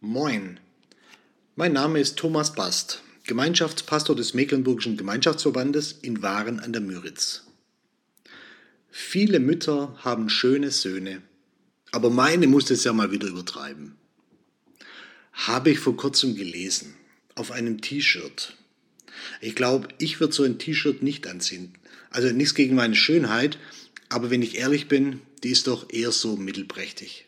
[0.00, 0.60] Moin,
[1.56, 7.42] mein Name ist Thomas Bast, Gemeinschaftspastor des Mecklenburgischen Gemeinschaftsverbandes in Waren an der Müritz.
[8.92, 11.22] Viele Mütter haben schöne Söhne,
[11.90, 13.96] aber meine muss es ja mal wieder übertreiben.
[15.32, 16.94] Habe ich vor kurzem gelesen,
[17.34, 18.56] auf einem T-Shirt.
[19.40, 21.74] Ich glaube, ich würde so ein T-Shirt nicht anziehen.
[22.10, 23.58] Also nichts gegen meine Schönheit,
[24.10, 27.27] aber wenn ich ehrlich bin, die ist doch eher so mittelprächtig.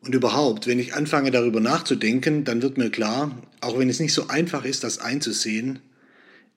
[0.00, 4.14] Und überhaupt, wenn ich anfange darüber nachzudenken, dann wird mir klar, auch wenn es nicht
[4.14, 5.80] so einfach ist, das einzusehen,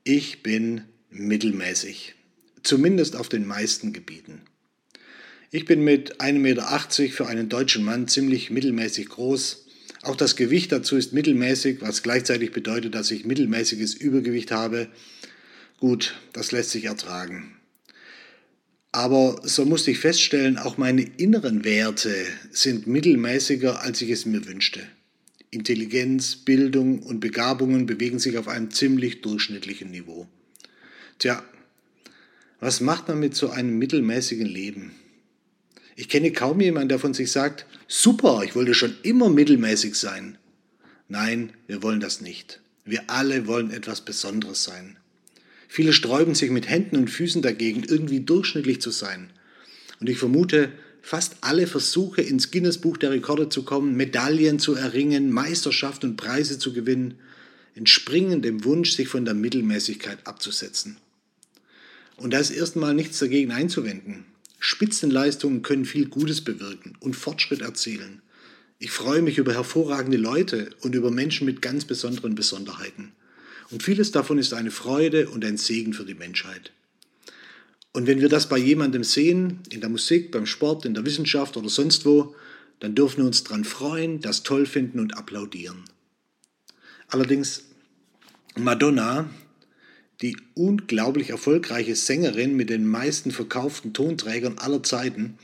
[0.04, 2.16] ich bin mittelmäßig.
[2.64, 4.42] Zumindest auf den meisten Gebieten.
[5.52, 9.66] Ich bin mit 1,80 Meter für einen deutschen Mann ziemlich mittelmäßig groß.
[10.02, 14.88] Auch das Gewicht dazu ist mittelmäßig, was gleichzeitig bedeutet, dass ich mittelmäßiges Übergewicht habe.
[15.80, 17.56] Gut, das lässt sich ertragen.
[18.94, 22.14] Aber so musste ich feststellen, auch meine inneren Werte
[22.52, 24.82] sind mittelmäßiger, als ich es mir wünschte.
[25.50, 30.28] Intelligenz, Bildung und Begabungen bewegen sich auf einem ziemlich durchschnittlichen Niveau.
[31.18, 31.44] Tja,
[32.60, 34.92] was macht man mit so einem mittelmäßigen Leben?
[35.96, 40.38] Ich kenne kaum jemanden, der von sich sagt, super, ich wollte schon immer mittelmäßig sein.
[41.08, 42.62] Nein, wir wollen das nicht.
[42.86, 44.98] Wir alle wollen etwas Besonderes sein.
[45.76, 49.32] Viele sträuben sich mit Händen und Füßen dagegen, irgendwie durchschnittlich zu sein.
[50.00, 50.72] Und ich vermute,
[51.02, 56.60] fast alle Versuche, ins Guinness-Buch der Rekorde zu kommen, Medaillen zu erringen, Meisterschaft und Preise
[56.60, 57.16] zu gewinnen,
[57.74, 60.98] entspringen dem Wunsch, sich von der Mittelmäßigkeit abzusetzen.
[62.18, 64.26] Und da ist erstmal nichts dagegen einzuwenden.
[64.60, 68.22] Spitzenleistungen können viel Gutes bewirken und Fortschritt erzielen.
[68.78, 73.14] Ich freue mich über hervorragende Leute und über Menschen mit ganz besonderen Besonderheiten.
[73.74, 76.72] Und vieles davon ist eine Freude und ein Segen für die Menschheit.
[77.92, 81.58] Und wenn wir das bei jemandem sehen, in der Musik, beim Sport, in der Wissenschaft
[81.58, 82.36] oder sonst wo,
[82.80, 85.86] dann dürfen wir uns daran freuen, das toll finden und applaudieren.
[87.08, 87.64] Allerdings,
[88.56, 89.28] Madonna,
[90.22, 95.40] die unglaublich erfolgreiche Sängerin mit den meisten verkauften Tonträgern aller Zeiten,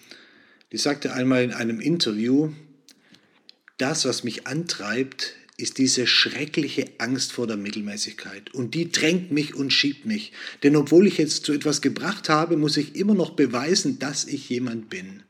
[0.71, 2.51] die sagte einmal in einem Interview,
[3.77, 8.53] das, was mich antreibt, ist diese schreckliche Angst vor der Mittelmäßigkeit.
[8.53, 10.31] Und die drängt mich und schiebt mich.
[10.63, 14.49] Denn obwohl ich jetzt zu etwas gebracht habe, muss ich immer noch beweisen, dass ich
[14.49, 15.23] jemand bin.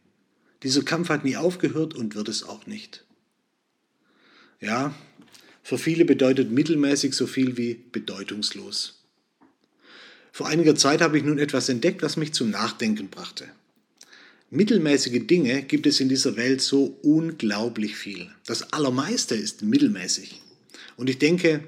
[0.63, 3.05] Dieser Kampf hat nie aufgehört und wird es auch nicht.
[4.61, 4.93] Ja,
[5.63, 9.03] für viele bedeutet mittelmäßig so viel wie bedeutungslos.
[10.31, 13.49] Vor einiger Zeit habe ich nun etwas entdeckt, das mich zum Nachdenken brachte.
[14.51, 18.31] Mittelmäßige Dinge gibt es in dieser Welt so unglaublich viel.
[18.47, 20.41] Das Allermeiste ist mittelmäßig.
[20.97, 21.63] Und ich denke,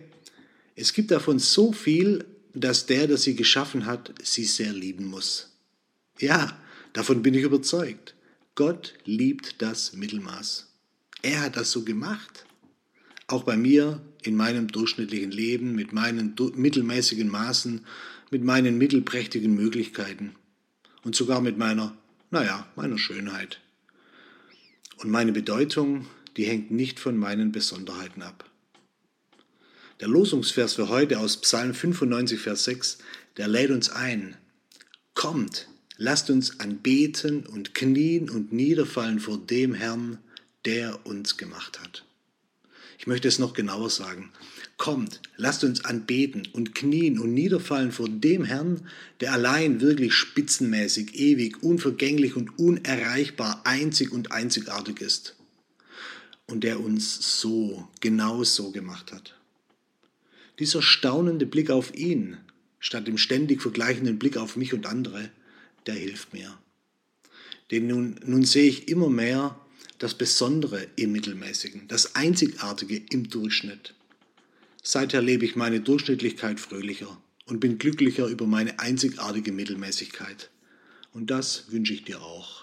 [0.76, 2.26] es gibt davon so viel,
[2.56, 5.50] dass der, der sie geschaffen hat, sie sehr lieben muss.
[6.20, 6.60] Ja,
[6.94, 8.16] davon bin ich überzeugt.
[8.56, 10.68] Gott liebt das Mittelmaß.
[11.22, 12.46] Er hat das so gemacht.
[13.28, 17.86] Auch bei mir in meinem durchschnittlichen Leben, mit meinen mittelmäßigen Maßen,
[18.32, 20.36] mit meinen mittelprächtigen Möglichkeiten
[21.04, 21.96] und sogar mit meiner
[22.32, 23.60] naja, meiner Schönheit.
[24.98, 28.50] Und meine Bedeutung, die hängt nicht von meinen Besonderheiten ab.
[30.00, 32.98] Der Losungsvers für heute aus Psalm 95, Vers 6,
[33.38, 34.36] der lädt uns ein.
[35.14, 40.18] Kommt, lasst uns anbeten und knien und niederfallen vor dem Herrn,
[40.66, 42.04] der uns gemacht hat.
[43.02, 44.30] Ich möchte es noch genauer sagen.
[44.78, 48.88] Kommt, lasst uns anbeten und knien und niederfallen vor dem Herrn,
[49.22, 55.36] der allein wirklich spitzenmäßig, ewig, unvergänglich und unerreichbar einzig und einzigartig ist.
[56.46, 59.36] Und der uns so, genau so gemacht hat.
[60.60, 62.38] Dieser staunende Blick auf ihn,
[62.80, 65.32] statt dem ständig vergleichenden Blick auf mich und andere,
[65.88, 66.56] der hilft mir.
[67.72, 69.60] Denn nun, nun sehe ich immer mehr
[70.02, 73.94] das Besondere im Mittelmäßigen, das Einzigartige im Durchschnitt.
[74.82, 80.50] Seither lebe ich meine Durchschnittlichkeit fröhlicher und bin glücklicher über meine einzigartige Mittelmäßigkeit.
[81.14, 82.61] Und das wünsche ich dir auch.